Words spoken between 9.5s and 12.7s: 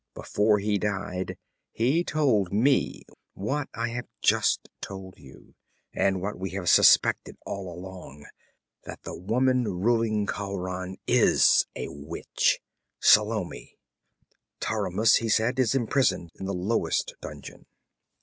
ruling Khauran is a witch: